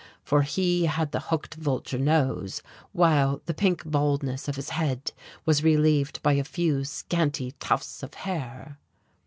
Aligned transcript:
For 0.23 0.41
he 0.41 0.85
had 0.87 1.11
the 1.11 1.19
hooked 1.29 1.53
vulture 1.53 1.99
nose, 1.99 2.63
while 2.91 3.43
the 3.45 3.53
pink 3.53 3.83
baldness 3.85 4.47
of 4.47 4.55
his 4.55 4.69
head 4.71 5.11
was 5.45 5.63
relieved 5.63 6.23
by 6.23 6.33
a 6.33 6.43
few 6.43 6.85
scanty 6.85 7.51
tufts 7.59 8.01
of 8.01 8.15
hair. 8.15 8.79